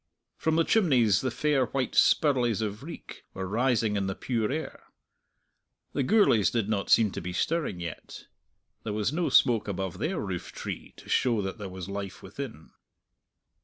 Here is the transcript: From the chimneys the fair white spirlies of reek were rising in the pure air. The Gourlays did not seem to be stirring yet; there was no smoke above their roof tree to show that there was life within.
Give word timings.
From 0.35 0.55
the 0.55 0.63
chimneys 0.63 1.21
the 1.21 1.29
fair 1.29 1.67
white 1.67 1.93
spirlies 1.93 2.59
of 2.63 2.81
reek 2.81 3.23
were 3.35 3.47
rising 3.47 3.95
in 3.95 4.07
the 4.07 4.15
pure 4.15 4.51
air. 4.51 4.85
The 5.93 6.01
Gourlays 6.01 6.49
did 6.49 6.67
not 6.67 6.89
seem 6.89 7.11
to 7.11 7.21
be 7.21 7.33
stirring 7.33 7.79
yet; 7.79 8.25
there 8.83 8.93
was 8.93 9.13
no 9.13 9.29
smoke 9.29 9.67
above 9.67 9.99
their 9.99 10.19
roof 10.19 10.51
tree 10.53 10.95
to 10.97 11.07
show 11.07 11.43
that 11.43 11.59
there 11.59 11.69
was 11.69 11.87
life 11.87 12.23
within. 12.23 12.71